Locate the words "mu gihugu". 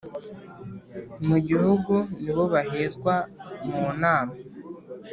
1.27-1.93